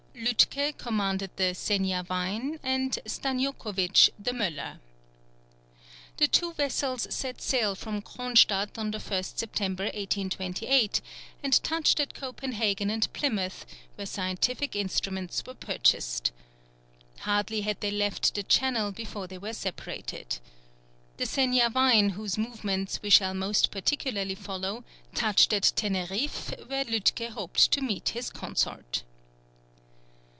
Lütke 0.23 0.77
commanded 0.77 1.31
the 1.37 1.55
Seniavine, 1.55 2.59
and 2.61 2.99
Stanioukowitch 3.05 4.11
the 4.19 4.31
Möller. 4.33 4.77
The 6.17 6.27
two 6.27 6.53
vessels 6.53 7.07
set 7.09 7.41
sail 7.41 7.73
from 7.73 8.03
Cronstadt 8.03 8.77
on 8.77 8.91
the 8.91 8.99
1st 8.99 9.39
September, 9.39 9.85
1828, 9.85 11.01
and 11.41 11.63
touched 11.63 11.99
at 11.99 12.13
Copenhagen 12.13 12.91
and 12.91 13.11
Plymouth, 13.13 13.65
where 13.95 14.05
scientific 14.05 14.75
instruments 14.75 15.43
were 15.45 15.55
purchased. 15.55 16.31
Hardly 17.21 17.61
had 17.61 17.81
they 17.81 17.89
left 17.91 18.35
the 18.35 18.43
Channel 18.43 18.91
before 18.91 19.25
they 19.25 19.39
were 19.39 19.53
separated. 19.53 20.37
The 21.17 21.25
Seniavine, 21.25 22.11
whose 22.11 22.37
movements 22.37 23.01
we 23.01 23.09
shall 23.09 23.33
most 23.33 23.71
particularly 23.71 24.35
follow, 24.35 24.83
touched 25.15 25.51
at 25.51 25.73
Teneriffe, 25.75 26.51
where 26.67 26.85
Lütke 26.85 27.29
hoped 27.29 27.71
to 27.71 27.81
meet 27.81 28.09
his 28.09 28.29
consort. 28.29 29.01